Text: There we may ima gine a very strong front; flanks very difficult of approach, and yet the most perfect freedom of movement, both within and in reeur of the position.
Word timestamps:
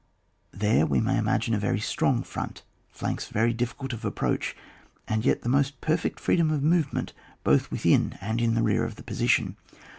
There 0.51 0.87
we 0.87 0.99
may 0.99 1.19
ima 1.19 1.37
gine 1.37 1.53
a 1.53 1.59
very 1.59 1.79
strong 1.79 2.23
front; 2.23 2.63
flanks 2.89 3.27
very 3.27 3.53
difficult 3.53 3.93
of 3.93 4.03
approach, 4.03 4.55
and 5.07 5.23
yet 5.23 5.43
the 5.43 5.47
most 5.49 5.79
perfect 5.79 6.19
freedom 6.19 6.49
of 6.49 6.63
movement, 6.63 7.13
both 7.43 7.69
within 7.69 8.17
and 8.19 8.41
in 8.41 8.55
reeur 8.63 8.83
of 8.83 8.95
the 8.95 9.03
position. 9.03 9.57